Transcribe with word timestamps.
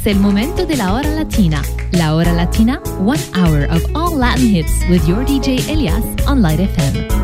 Es 0.00 0.06
el 0.06 0.18
momento 0.18 0.64
de 0.64 0.78
la 0.78 0.94
hora 0.94 1.10
latina. 1.10 1.60
La 1.92 2.14
hora 2.14 2.32
latina, 2.32 2.80
one 3.00 3.20
hour 3.34 3.64
of 3.64 3.84
all 3.94 4.16
Latin 4.16 4.48
hits 4.48 4.72
with 4.88 5.06
your 5.06 5.26
DJ 5.26 5.58
Elias 5.68 6.02
on 6.26 6.40
Light 6.40 6.58
FM. 6.58 7.19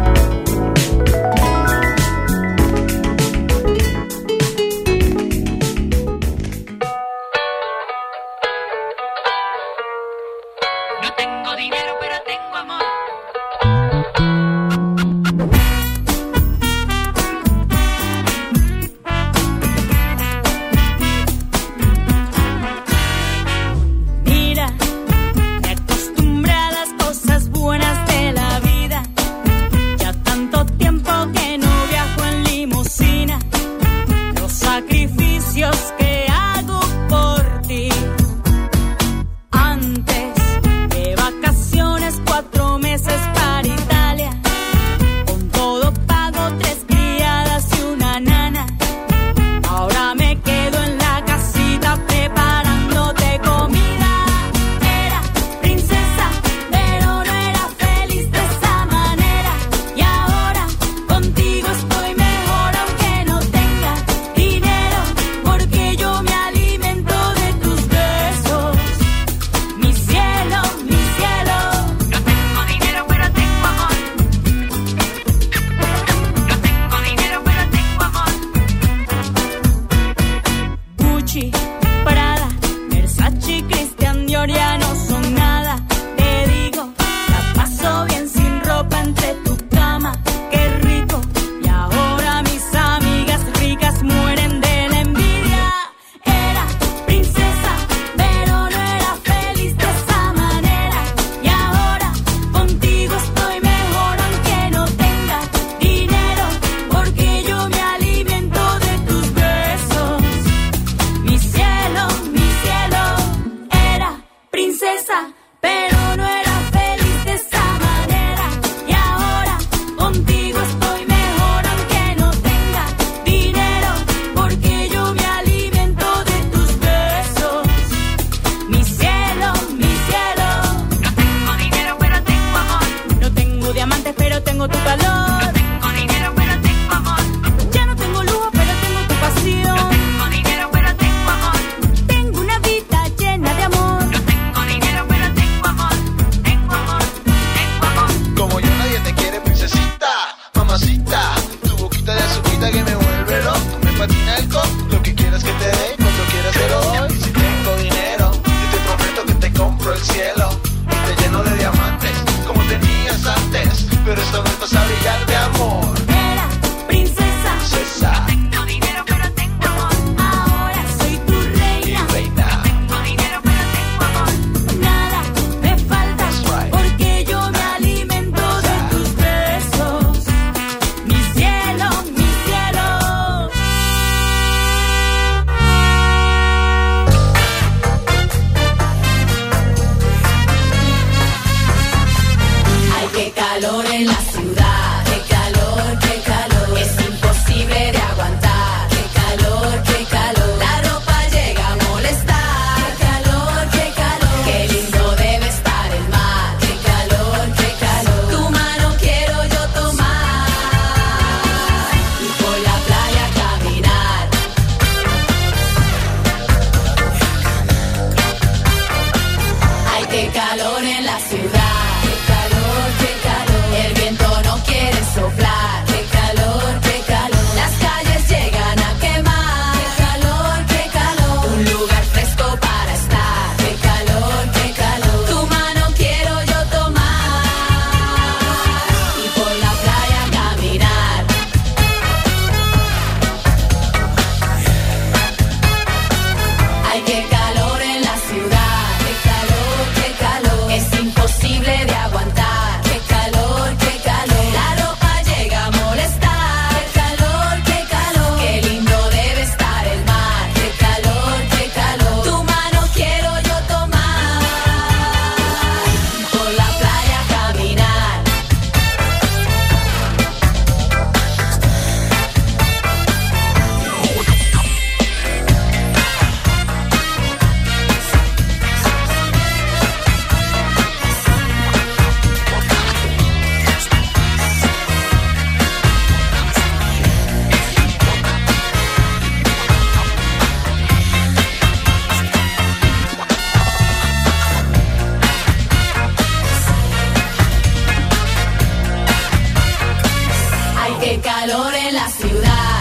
en 301.49 301.95
la 301.95 302.09
ciudad. 302.09 302.76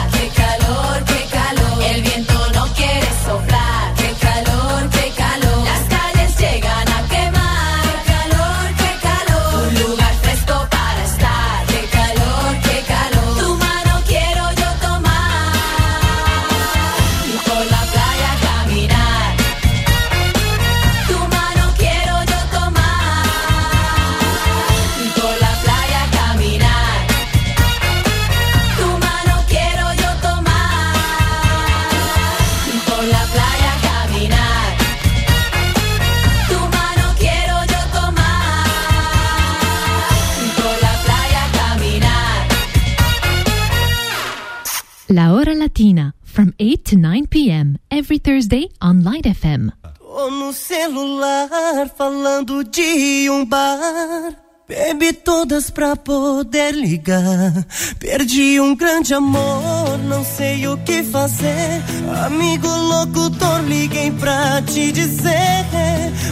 estar 51.86 51.90
falando 51.90 52.64
de 52.64 53.30
um 53.30 53.46
bar. 53.46 54.34
Bebi 54.68 55.14
todas 55.14 55.70
pra 55.70 55.96
poder 55.96 56.74
ligar. 56.74 57.66
Perdi 58.00 58.60
um 58.60 58.76
grande 58.76 59.14
amor, 59.14 59.98
não 60.00 60.24
sei 60.24 60.68
o 60.68 60.78
que 60.78 61.04
fazer. 61.04 61.84
Amigo 62.26 62.68
locutor, 62.68 63.62
liguei 63.62 64.12
pra 64.12 64.62
te 64.64 64.92
dizer. 64.92 65.66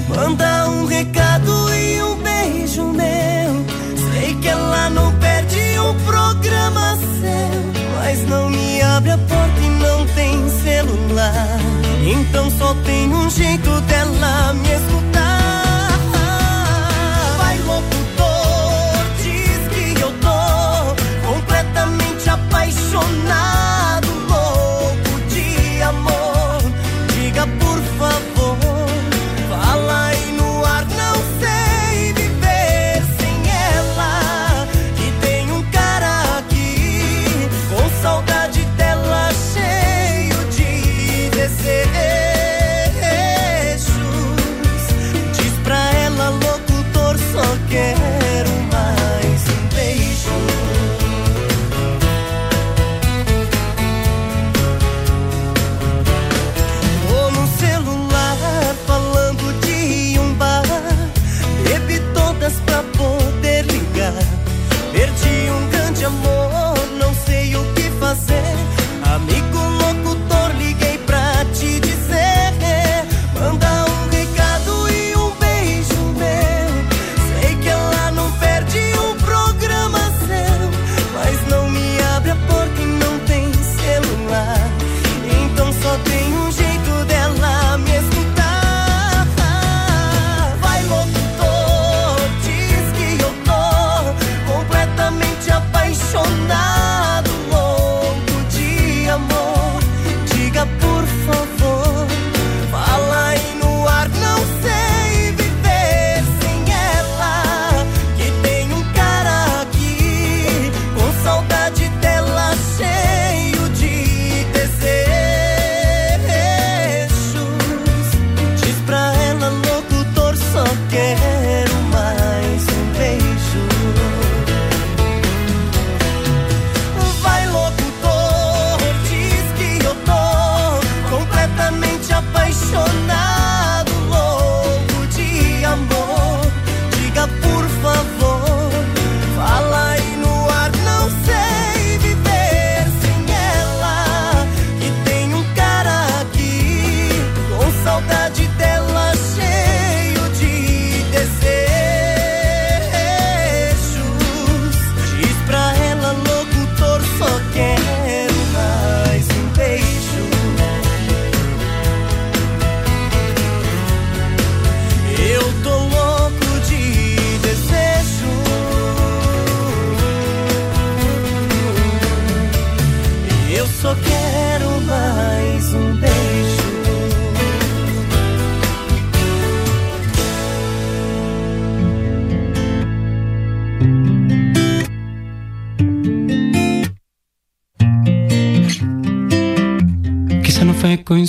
Manda 0.10 0.70
um 0.70 0.86
recado 0.86 1.74
e 1.76 2.02
um 2.02 2.16
beijo 2.16 2.86
meu. 2.86 3.66
Sei 4.12 4.36
que 4.36 4.48
ela 4.48 4.90
não 4.90 5.14
perde 5.20 5.80
um 5.80 6.06
programa 6.06 6.98
seu. 6.98 7.94
Mas 8.00 8.28
não 8.28 8.50
me 8.50 8.82
abre 8.82 9.12
a 9.12 9.18
porta 9.18 9.60
e 9.62 9.70
não 9.70 10.08
tem 10.08 10.50
celular. 10.64 11.60
Então 12.06 12.50
só 12.52 12.74
tem 12.84 13.14
um 13.14 13.30
jeito 13.30 13.82
dela 13.82 14.54
me 14.54 14.70
escutar. 14.70 15.13
apaixonar. 22.54 23.73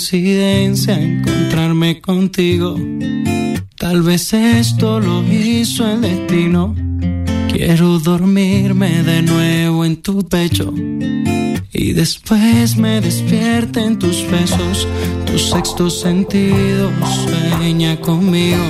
coincidencia 0.05 1.01
encontrarme 1.01 1.99
contigo. 1.99 2.77
Tal 3.75 4.03
vez 4.03 4.33
esto 4.33 4.99
lo 4.99 5.23
hizo 5.23 5.89
el 5.89 6.01
destino. 6.01 6.75
Quiero 7.51 7.97
dormirme 7.97 9.01
de 9.01 9.23
nuevo 9.23 9.83
en 9.83 10.03
tu 10.03 10.19
pecho 10.27 10.71
y 11.73 11.93
después 11.93 12.77
me 12.77 13.01
despierte 13.01 13.79
en 13.79 13.97
tus 13.97 14.29
besos. 14.29 14.87
Tu 15.25 15.39
sexto 15.39 15.89
sentido 15.89 16.91
sueña 17.23 17.99
conmigo. 17.99 18.63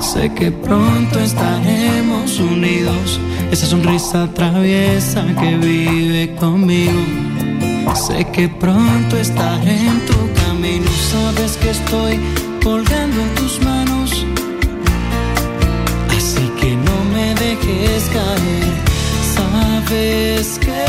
Sé 0.00 0.32
que 0.32 0.50
pronto 0.50 1.20
estaremos 1.20 2.40
unidos. 2.40 3.20
Esa 3.52 3.66
sonrisa 3.66 4.32
traviesa 4.32 5.22
que 5.38 5.56
vive 5.58 6.34
conmigo. 6.36 7.02
Sé 7.94 8.24
que 8.32 8.48
pronto 8.48 9.16
estaré 9.18 9.76
en 9.76 10.06
tu 10.06 10.29
y 10.70 10.78
no 10.78 10.90
sabes 11.12 11.56
que 11.56 11.70
estoy 11.70 12.20
colgando 12.62 13.20
tus 13.36 13.60
manos. 13.62 14.24
Así 16.16 16.44
que 16.60 16.76
no 16.76 16.96
me 17.14 17.34
dejes 17.34 18.04
caer, 18.16 18.72
sabes 19.36 20.58
que 20.64 20.79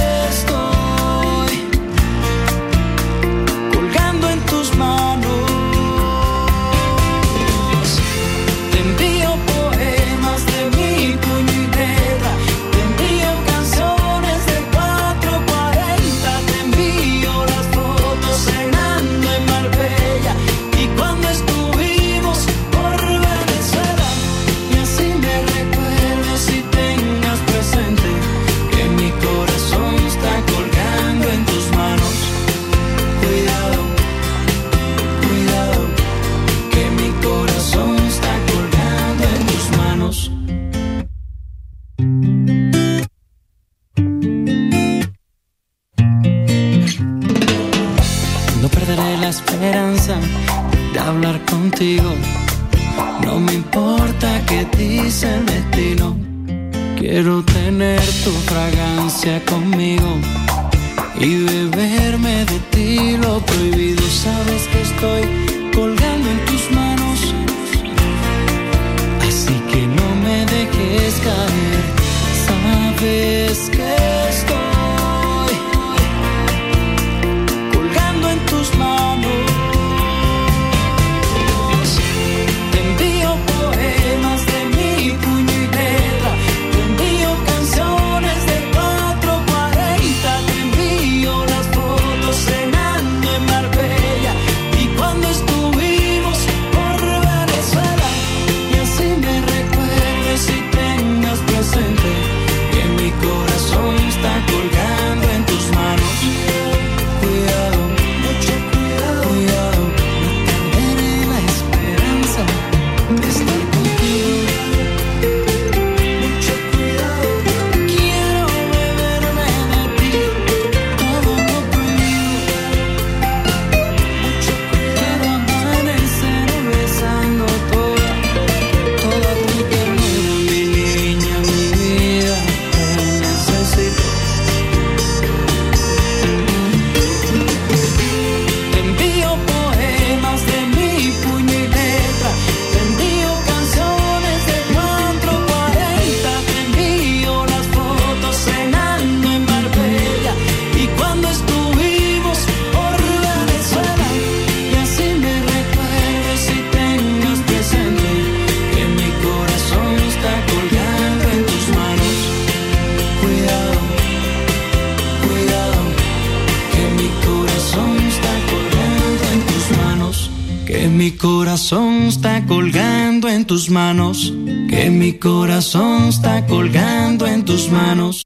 tus 173.52 173.70
manos, 173.70 174.32
que 174.70 174.90
mi 174.90 175.20
corazón 175.20 176.08
está 176.08 176.46
colgando 176.48 177.28
en 177.28 177.44
tus 177.44 177.70
manos. 177.70 178.24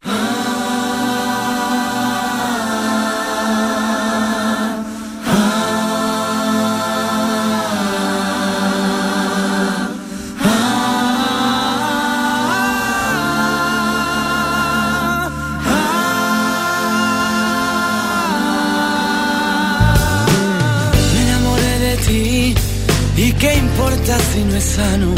Me 24.55 25.14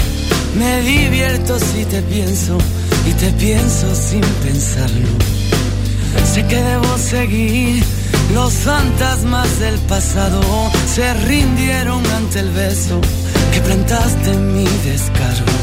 divierto 0.88 1.60
si 1.60 1.84
te 1.86 2.02
pienso 2.02 2.58
y 3.06 3.12
te 3.14 3.32
pienso 3.34 3.94
sin 3.94 4.22
pensarlo. 4.46 5.08
Sé 6.34 6.46
que 6.46 6.56
debo 6.56 6.98
seguir. 6.98 7.84
Los 8.34 8.54
fantasmas 8.54 9.60
del 9.60 9.78
pasado 9.94 10.42
se 10.94 11.14
rindieron 11.14 12.06
ante 12.08 12.40
el 12.40 12.50
beso 12.52 13.00
que 13.54 13.62
plantaste 13.62 14.34
mi 14.34 14.66
descargo. 14.86 15.58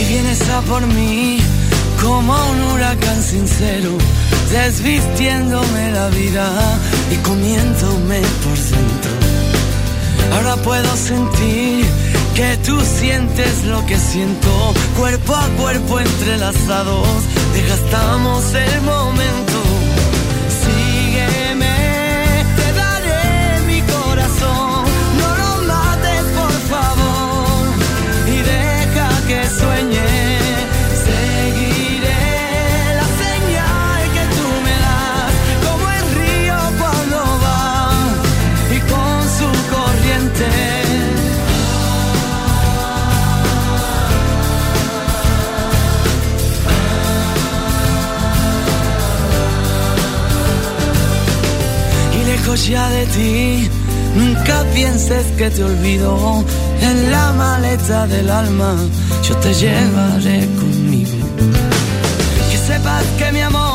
Y 0.00 0.04
vienes 0.12 0.48
a 0.48 0.60
por 0.62 0.86
mí 0.86 1.27
como 2.18 2.34
un 2.50 2.60
huracán 2.72 3.22
sincero, 3.22 3.90
desvistiéndome 4.50 5.92
la 5.92 6.08
vida 6.08 6.50
y 7.12 7.16
comiéndome 7.18 8.20
por 8.42 8.58
dentro. 8.58 9.12
Ahora 10.32 10.56
puedo 10.56 10.96
sentir 10.96 11.86
que 12.34 12.56
tú 12.66 12.76
sientes 12.80 13.64
lo 13.66 13.86
que 13.86 13.96
siento, 13.96 14.50
cuerpo 14.96 15.36
a 15.36 15.46
cuerpo 15.60 16.00
entrelazados, 16.00 17.06
desgastamos 17.54 18.52
el 18.52 18.80
momento 18.82 19.77
Nunca 54.14 54.64
pienses 54.74 55.24
que 55.36 55.50
te 55.50 55.64
olvido. 55.64 56.44
En 56.80 57.10
la 57.10 57.32
maleta 57.32 58.06
del 58.06 58.30
alma 58.30 58.76
yo 59.26 59.36
te 59.36 59.52
llevaré 59.54 60.46
conmigo. 60.60 61.26
Que 62.50 62.58
sepas 62.58 63.04
que 63.18 63.32
mi 63.32 63.40
amor 63.40 63.67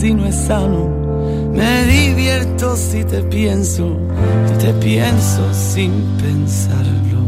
si 0.00 0.14
no 0.14 0.26
es 0.26 0.34
sano? 0.34 0.88
Me 1.52 1.84
divierto 1.84 2.74
si 2.74 3.04
te 3.04 3.22
pienso, 3.22 3.98
y 4.48 4.58
te 4.58 4.72
pienso 4.74 5.42
sin 5.52 5.92
pensarlo. 6.22 7.20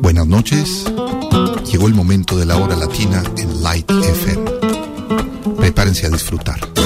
Buenas 0.00 0.26
noches. 0.26 0.84
Llegó 1.70 1.88
el 1.88 1.94
momento 1.94 2.38
de 2.38 2.46
la 2.46 2.56
hora 2.56 2.74
latina 2.74 3.22
en 3.36 3.62
Light 3.62 3.90
FM. 3.90 4.50
Prepárense 5.58 6.06
a 6.06 6.10
disfrutar. 6.10 6.77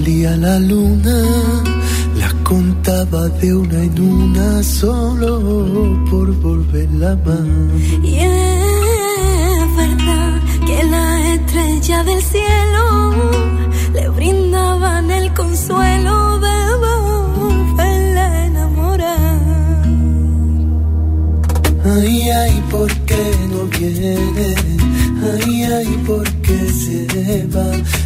Salía 0.00 0.34
la 0.36 0.58
luna, 0.58 1.18
las 2.16 2.32
contaba 2.42 3.28
de 3.40 3.54
una 3.54 3.82
en 3.84 4.00
una 4.00 4.62
solo 4.62 5.32
por 6.10 6.34
volverla 6.40 7.16
más. 7.26 8.02
Y 8.02 8.16
es 8.16 9.76
verdad 9.76 10.40
que 10.66 10.84
la 10.84 11.34
estrella 11.34 12.02
del 12.04 12.22
cielo 12.22 13.12
le 13.92 14.08
brindaban 14.08 15.10
el 15.10 15.34
consuelo 15.34 16.40
de 16.46 16.58
volverla 16.86 18.26
a 18.26 18.46
enamorar. 18.46 19.86
Ay, 21.94 22.30
ay, 22.30 22.62
¿por 22.70 22.90
qué 23.08 23.24
no 23.52 23.64
viene? 23.78 24.54
Ay, 25.32 25.64
ay, 25.64 26.02
¿por 26.06 26.26
qué 26.44 26.58
se 26.70 27.46
va? 27.54 27.99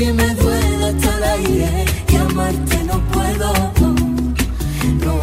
Y 0.00 0.12
me 0.12 0.34
duele 0.34 0.84
hasta 0.86 1.16
el 1.16 1.24
aire. 1.24 1.84
Y 2.08 2.16
amarte 2.16 2.84
no 2.84 2.98
puedo, 3.12 3.52
no, 5.04 5.14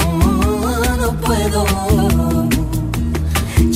no 0.97 1.21
puedo. 1.21 1.65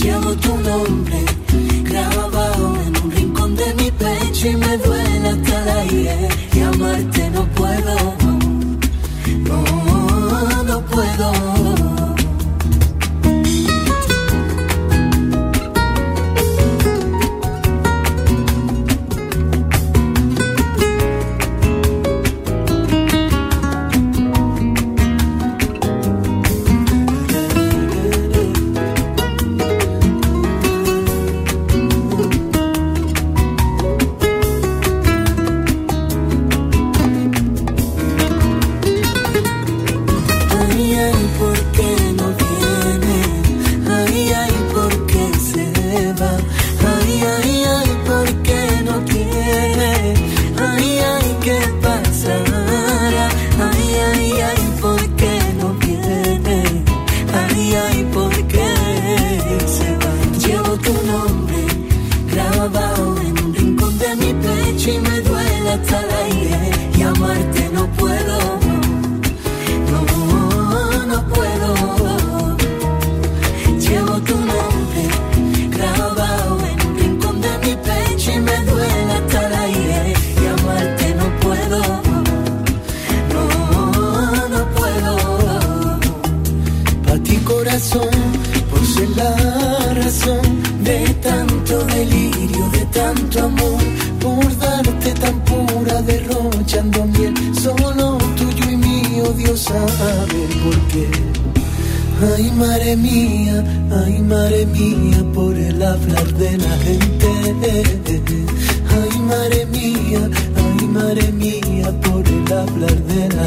Llevo 0.02 0.36
tu 0.36 0.58
nombre 0.58 1.26
grabado 1.84 2.78
en 2.86 3.04
un 3.04 3.12
rincón 3.12 3.56
de 3.56 3.74
mi 3.76 3.92
pecho 3.92 4.48
y 4.48 4.56
me 4.56 4.78
duele 4.78 5.12
y 6.54 6.60
amarte 6.62 7.30
no 7.32 7.46
puedo, 7.48 8.21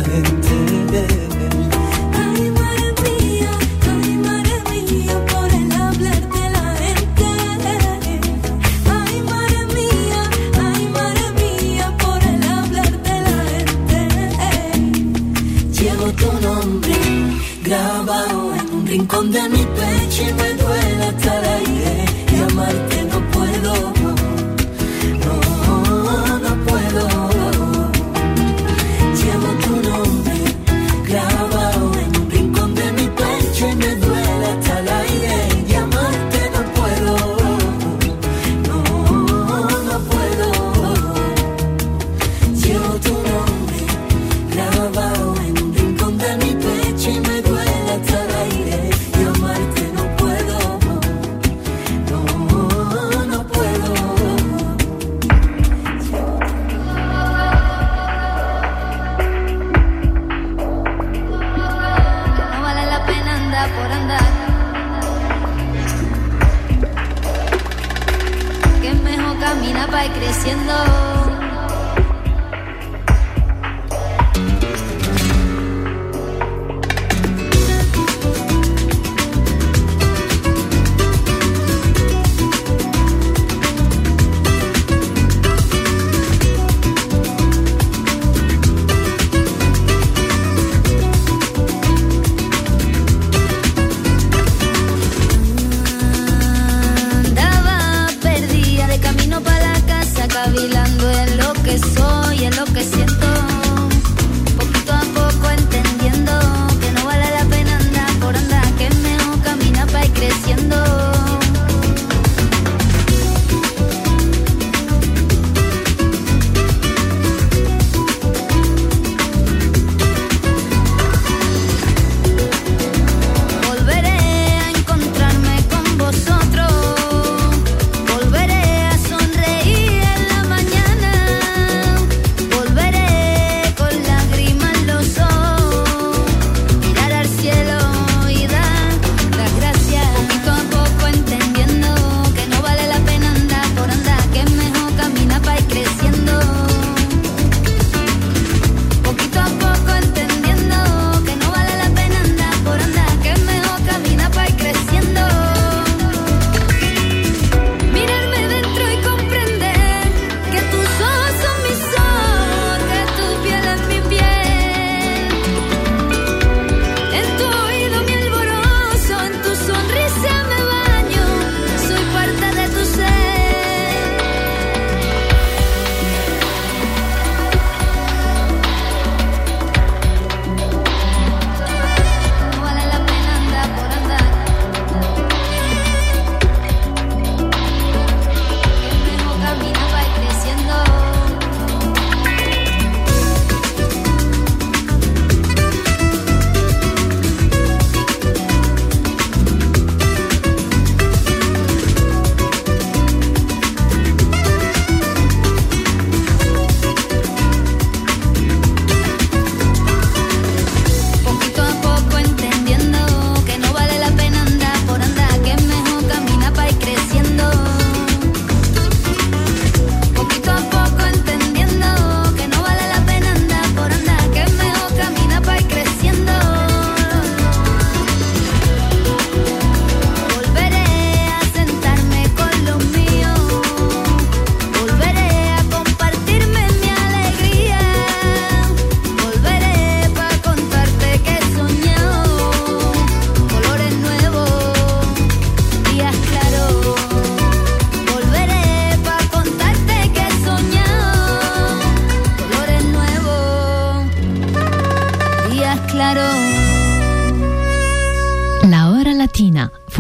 silent 0.05 0.44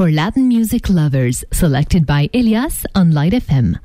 for 0.04 0.10
Latin 0.10 0.48
music 0.48 0.90
lovers, 0.90 1.44
selected 1.50 2.04
by 2.04 2.28
Elias 2.34 2.84
on 2.94 3.12
Light 3.12 3.32
FM. 3.32 3.83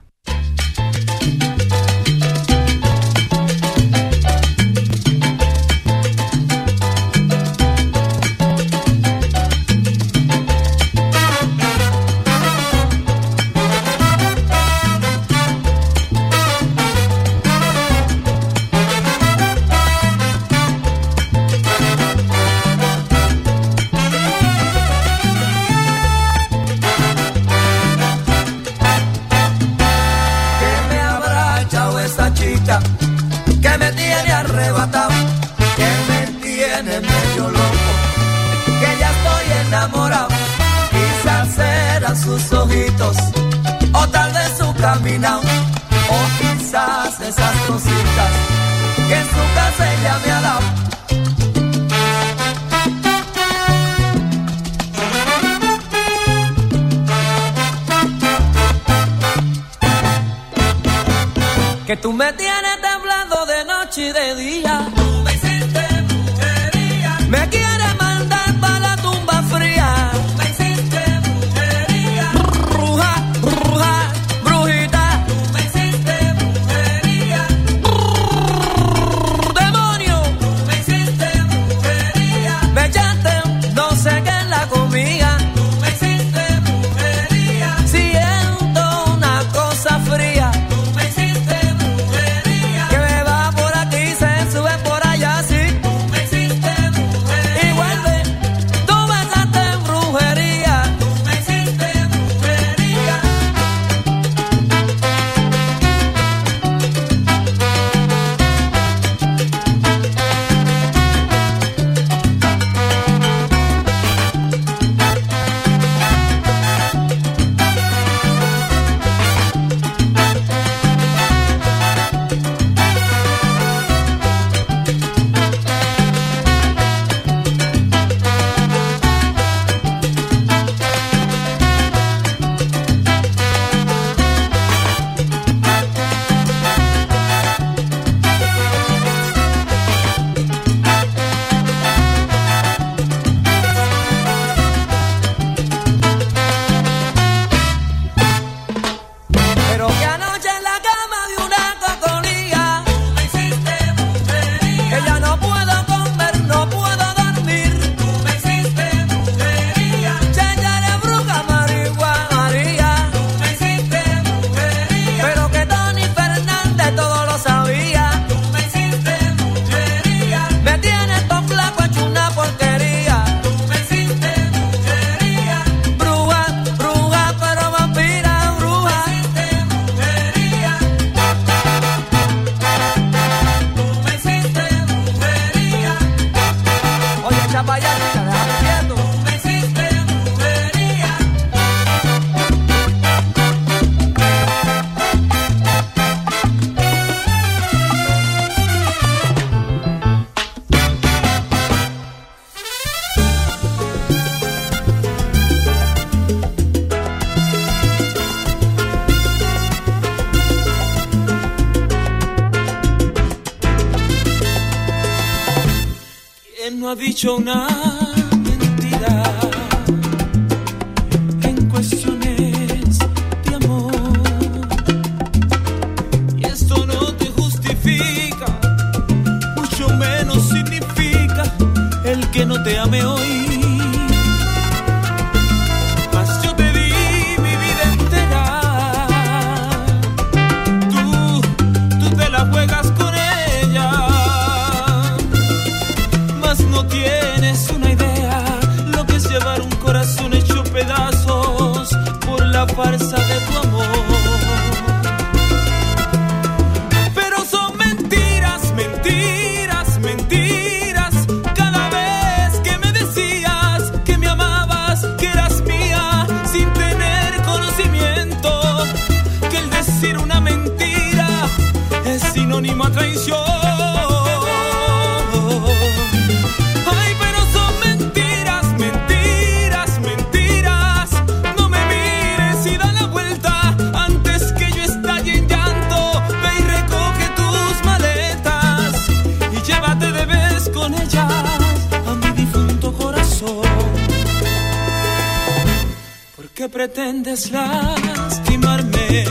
que 296.60 296.68
pretendes 296.68 297.52
lastimarme, 297.52 299.24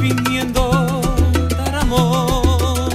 viniendo 0.00 1.02
dar 1.58 1.74
amor, 1.74 2.92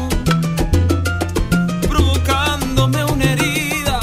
provocándome 1.90 3.04
una 3.04 3.26
herida, 3.34 4.00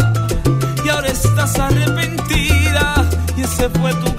y 0.85 0.89
ahora 0.91 1.09
estás 1.09 1.59
arrepentida, 1.59 3.09
y 3.35 3.41
ese 3.41 3.71
fue 3.71 3.95
tu 3.95 4.16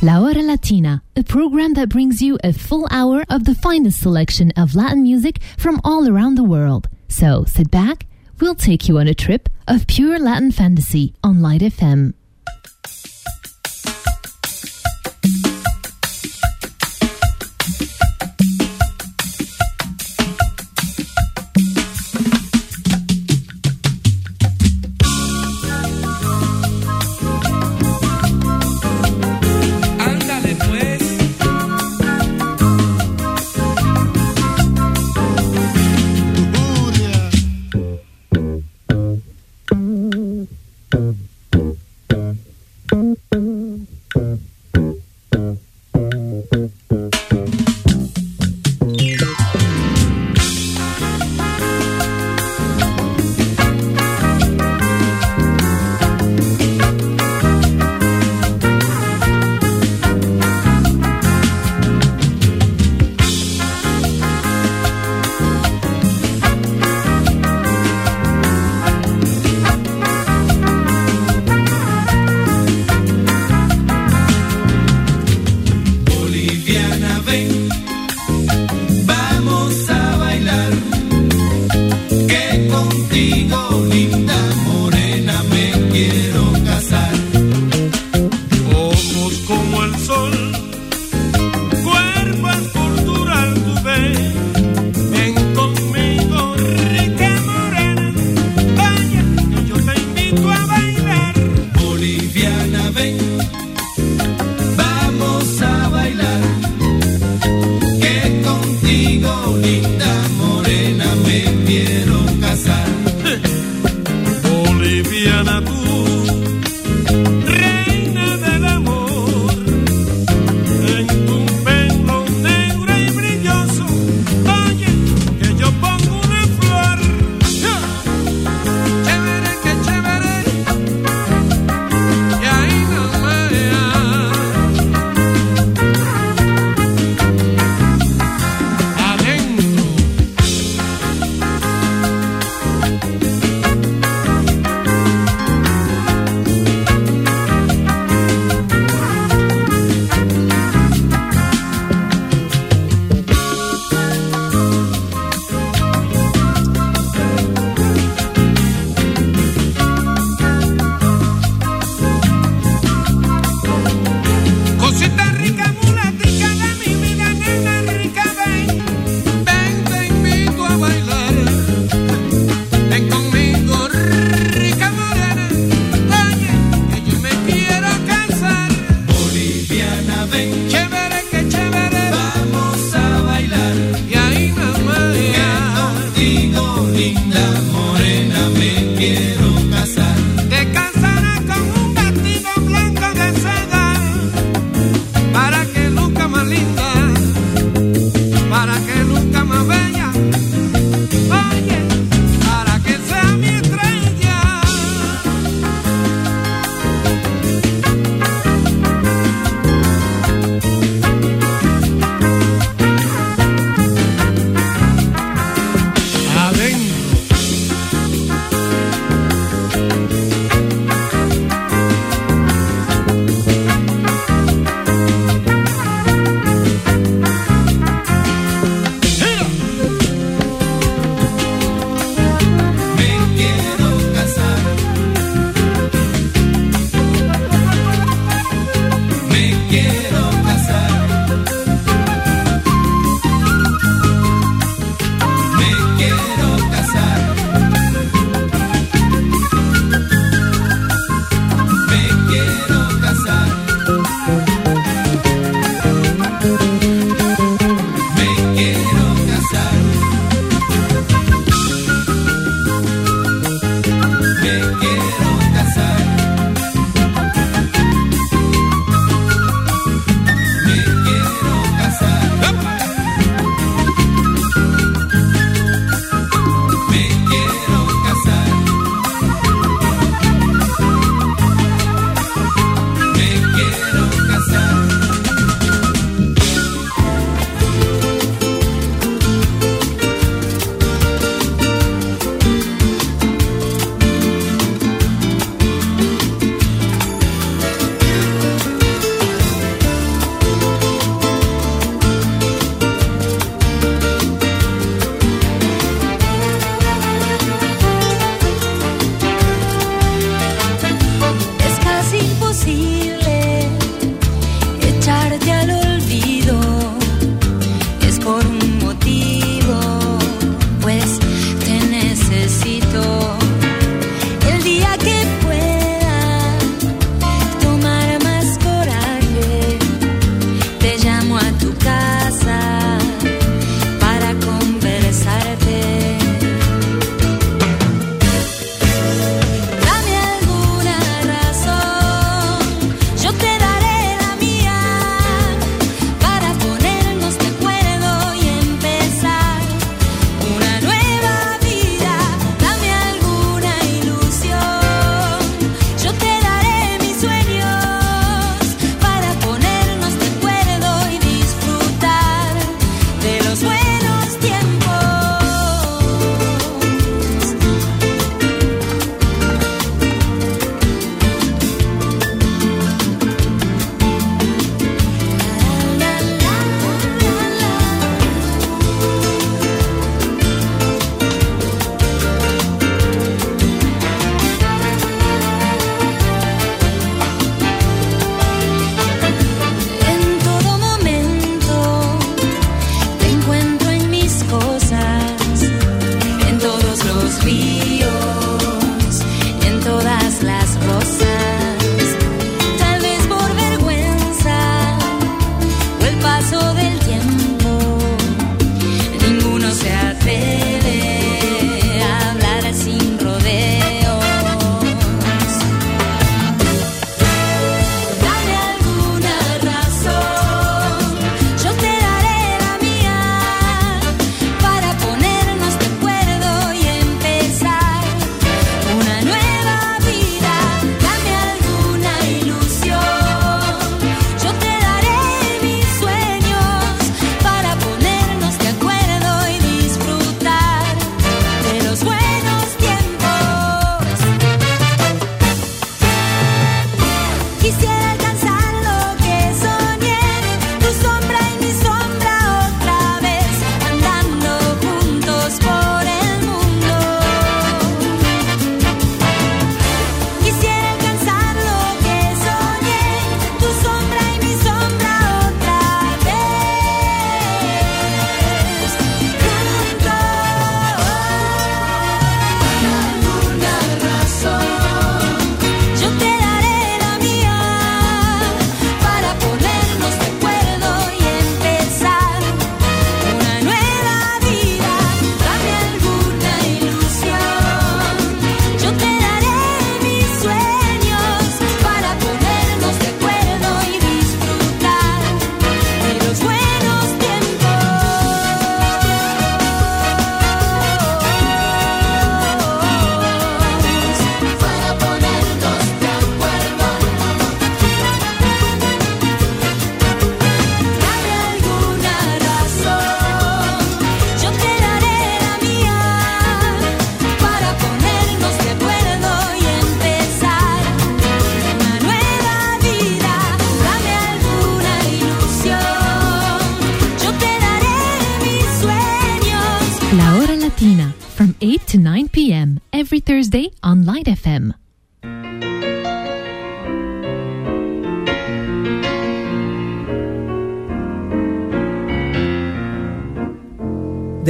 La 0.00 0.20
Hora 0.20 0.42
Latina, 0.42 1.02
a 1.16 1.24
program 1.24 1.74
that 1.74 1.88
brings 1.88 2.22
you 2.22 2.38
a 2.44 2.52
full 2.52 2.86
hour 2.88 3.24
of 3.28 3.44
the 3.44 3.54
finest 3.56 4.00
selection 4.00 4.52
of 4.56 4.76
Latin 4.76 5.02
music 5.02 5.40
from 5.56 5.80
all 5.82 6.08
around 6.08 6.36
the 6.36 6.44
world. 6.44 6.88
So 7.08 7.42
sit 7.48 7.68
back, 7.68 8.06
we'll 8.38 8.54
take 8.54 8.88
you 8.88 8.98
on 8.98 9.08
a 9.08 9.14
trip 9.14 9.48
of 9.66 9.88
pure 9.88 10.20
Latin 10.20 10.52
fantasy 10.52 11.14
on 11.24 11.42
Light 11.42 11.62
FM. 11.62 12.14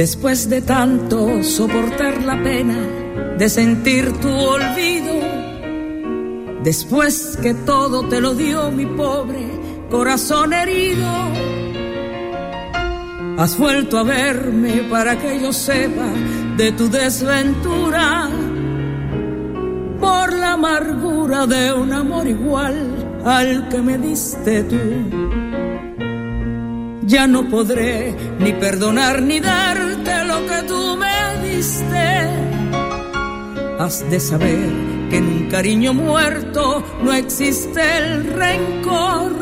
Después 0.09 0.49
de 0.49 0.61
tanto 0.63 1.43
soportar 1.43 2.23
la 2.23 2.41
pena 2.41 2.79
de 3.37 3.47
sentir 3.47 4.11
tu 4.13 4.27
olvido, 4.27 5.13
después 6.63 7.37
que 7.39 7.53
todo 7.53 8.09
te 8.09 8.19
lo 8.19 8.33
dio 8.33 8.71
mi 8.71 8.87
pobre 8.87 9.45
corazón 9.91 10.51
herido, 10.51 11.07
has 13.37 13.55
vuelto 13.55 13.99
a 13.99 14.03
verme 14.03 14.81
para 14.89 15.15
que 15.19 15.39
yo 15.39 15.53
sepa 15.53 16.07
de 16.57 16.71
tu 16.71 16.89
desventura 16.89 18.31
por 19.99 20.33
la 20.33 20.53
amargura 20.53 21.45
de 21.45 21.71
un 21.71 21.93
amor 21.93 22.27
igual 22.27 23.21
al 23.23 23.69
que 23.69 23.77
me 23.77 23.99
diste 23.99 24.63
tú. 24.63 24.79
Ya 27.03 27.27
no 27.27 27.47
podré 27.47 28.15
ni 28.39 28.53
perdonar 28.53 29.21
ni 29.21 29.39
dar 29.39 29.88
has 33.79 34.09
de 34.09 34.19
saber 34.19 34.69
que 35.09 35.17
en 35.17 35.25
un 35.25 35.49
cariño 35.49 35.93
muerto 35.93 36.81
no 37.03 37.11
existe 37.11 37.81
el 37.97 38.27
rencor. 38.27 39.33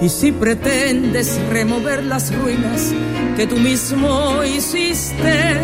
Y 0.00 0.08
si 0.08 0.30
pretendes 0.30 1.40
remover 1.50 2.04
las 2.04 2.32
ruinas 2.36 2.92
que 3.36 3.48
tú 3.48 3.56
mismo 3.56 4.44
hiciste, 4.44 5.56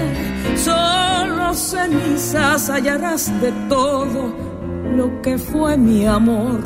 solo 0.57 1.55
cenizas 1.55 2.68
hallarás 2.68 3.30
de 3.41 3.53
todo 3.68 4.34
lo 4.97 5.22
que 5.22 5.39
fue 5.39 5.76
mi 5.76 6.05
amor. 6.05 6.62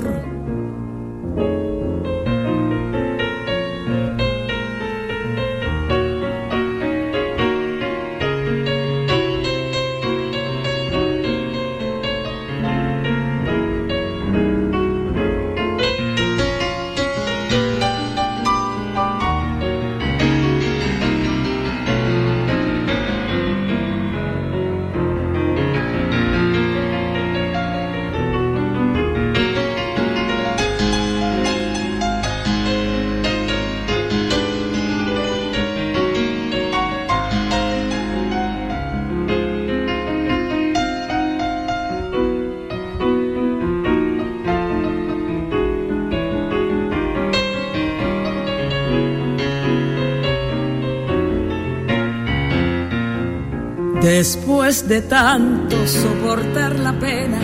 De 54.87 55.01
tanto 55.03 55.87
soportar 55.87 56.79
la 56.79 56.93
pena 56.93 57.39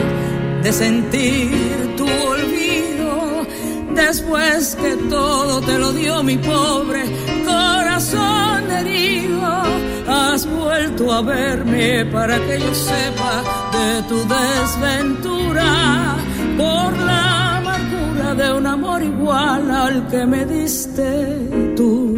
de 0.62 0.72
sentir 0.72 1.94
tu 1.96 2.04
olvido, 2.04 3.46
después 3.94 4.76
que 4.76 4.96
todo 5.08 5.60
te 5.60 5.78
lo 5.78 5.92
dio 5.92 6.22
mi 6.22 6.36
pobre 6.36 7.04
corazón 7.46 8.70
herido, 8.70 9.62
has 10.08 10.46
vuelto 10.46 11.12
a 11.12 11.22
verme 11.22 12.04
para 12.06 12.36
que 12.38 12.58
yo 12.60 12.74
sepa 12.74 13.42
de 13.72 14.02
tu 14.08 14.18
desventura 14.28 16.16
por 16.56 16.98
la 16.98 17.58
amargura 17.58 18.34
de 18.34 18.52
un 18.52 18.66
amor 18.66 19.02
igual 19.02 19.70
al 19.70 20.08
que 20.08 20.26
me 20.26 20.44
diste 20.44 21.74
tú. 21.76 22.08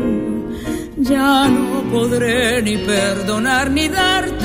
Ya 0.96 1.48
no 1.48 1.82
podré 1.90 2.62
ni 2.62 2.76
perdonar 2.78 3.70
ni 3.70 3.88
darte 3.88 4.39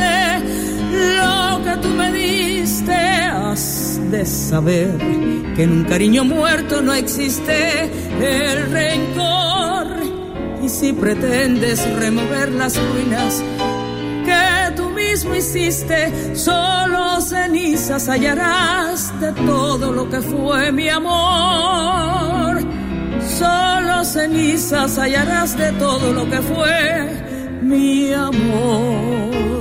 lo 1.06 1.64
que 1.64 1.78
tú 1.82 1.90
me 1.90 2.12
diste. 2.12 2.94
Has 2.94 4.00
de 4.12 4.26
saber 4.26 4.98
que 5.56 5.64
en 5.64 5.72
un 5.72 5.84
cariño 5.86 6.24
muerto 6.24 6.82
no 6.82 6.94
existe 6.94 7.90
el 8.20 8.72
rencor. 8.72 9.88
Y 10.64 10.70
si 10.70 10.94
pretendes 10.94 11.88
remover 12.00 12.52
las 12.52 12.76
ruinas 12.78 13.44
que 14.26 14.76
tú 14.76 14.90
mismo 14.90 15.36
hiciste, 15.36 16.36
solo 16.36 17.22
cenizas 17.22 18.10
hallarás 18.10 19.20
de 19.20 19.32
todo 19.34 19.92
lo 19.92 20.10
que 20.10 20.22
fue 20.22 20.72
mi 20.72 20.90
amor. 20.90 22.62
Solo 23.38 24.04
cenizas 24.04 24.98
hallarás 24.98 25.58
de 25.58 25.72
todo 25.74 26.12
lo 26.14 26.30
que 26.30 26.42
fue 26.42 27.60
mi 27.62 28.12
amor. 28.14 29.55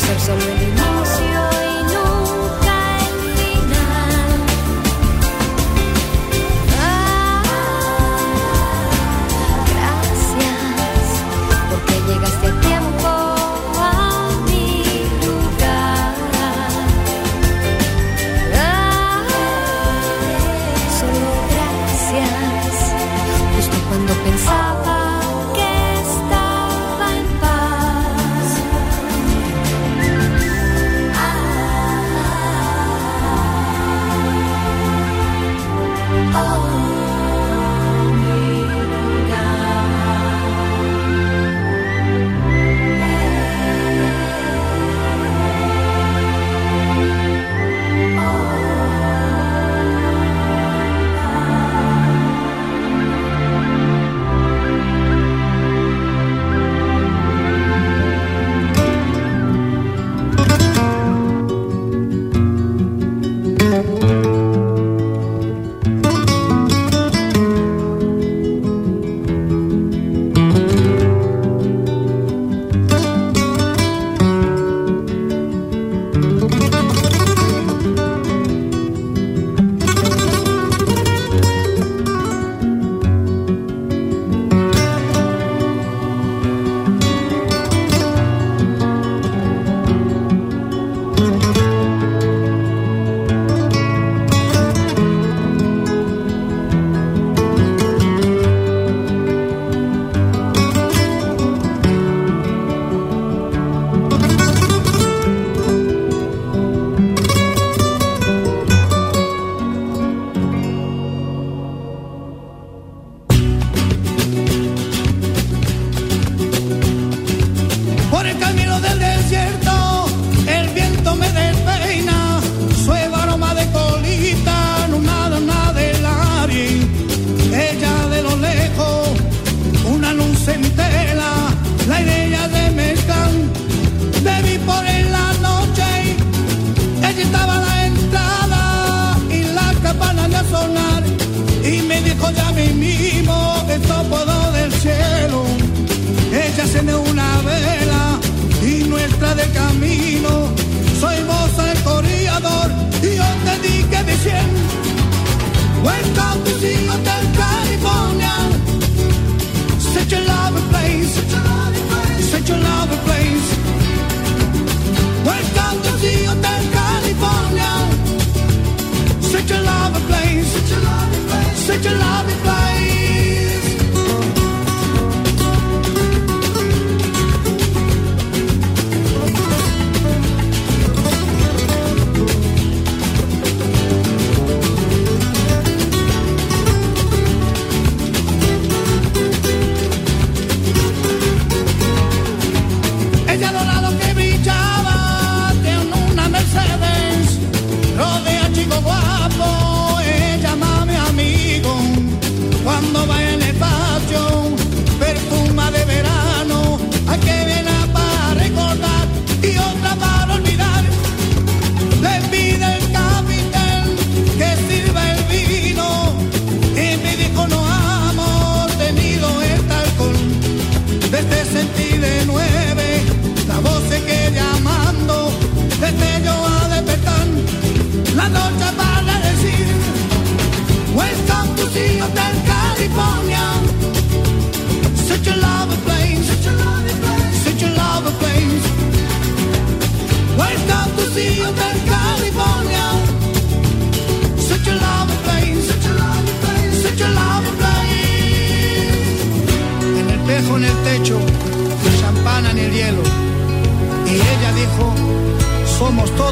deserve 0.00 0.20
so 0.20 0.36
many 0.36 0.70
more. 0.72 1.29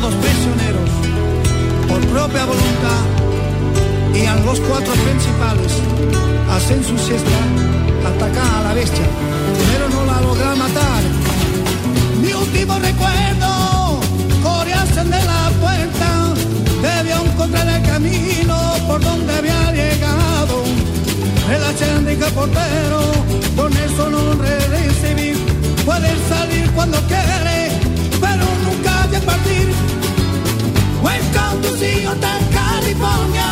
Todos 0.09 0.15
prisioneros, 0.25 0.91
por 1.89 2.01
propia 2.09 2.45
voluntad. 2.45 3.05
Y 4.15 4.27
a 4.27 4.37
los 4.37 4.61
cuatro 4.61 4.93
principales 4.93 5.73
hacen 6.51 6.83
su 6.85 6.97
siesta, 6.99 7.39
atacan 8.07 8.55
a 8.57 8.63
la 8.69 8.75
bestia, 8.75 9.07
pero 9.73 9.89
no 9.89 10.05
la 10.07 10.21
logran 10.21 10.59
matar. 10.59 11.03
Mi 12.23 12.33
último 12.33 12.79
recuerdo, 12.79 14.01
coreasen 14.43 15.11
de 15.11 15.23
la 15.25 15.51
puerta, 15.61 16.35
debió 16.83 17.25
encontrar 17.25 17.69
el 17.69 17.83
camino 17.83 18.57
por 18.87 19.01
donde 19.01 19.33
había 19.35 19.73
llegado. 19.73 20.65
El 21.51 21.65
achendrica 21.65 22.27
portero, 22.29 23.01
con 23.57 23.73
eso 23.73 24.11
no 24.11 24.35
recibir. 24.35 25.37
Puede 25.85 26.11
salir 26.29 26.71
cuando 26.73 26.99
quiere, 27.07 27.71
pero 28.21 28.45
nunca 28.65 29.07
de 29.07 29.21
partir. 29.21 29.98
Caldozinho 31.33 32.15
da 32.17 32.39
Califórnia. 32.55 33.51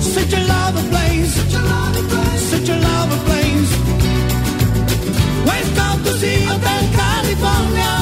Such 0.00 0.32
a 0.34 0.40
lovely 0.52 0.82
place, 0.90 1.32
such 1.34 1.54
a 1.54 1.62
lovely 1.62 2.02
place, 2.10 2.42
such 2.50 2.68
a 2.68 2.76
lovely 2.76 3.18
place. 3.26 3.72
Where's 5.46 5.70
Caldozinho 5.78 6.58
da 6.66 6.76
Califórnia? 6.98 7.94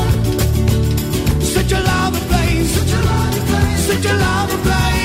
Such 1.55 1.73
a 1.73 1.81
lovely 1.81 2.21
place, 2.29 2.71
such 2.79 2.93
a 2.93 3.01
lovely 3.11 3.41
place, 3.51 3.87
such 3.89 4.07
a 4.07 4.15
lovely 4.17 4.59
place. 4.65 4.96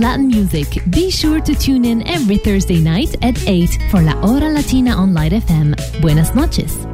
Latin 0.00 0.28
music, 0.28 0.82
be 0.90 1.10
sure 1.10 1.40
to 1.40 1.54
tune 1.54 1.84
in 1.84 2.06
every 2.06 2.36
Thursday 2.38 2.80
night 2.80 3.16
at 3.22 3.36
8 3.46 3.78
for 3.90 4.00
La 4.00 4.12
Hora 4.20 4.50
Latina 4.50 4.92
on 4.92 5.12
Light 5.12 5.32
FM. 5.32 5.74
Buenas 6.00 6.34
noches. 6.34 6.87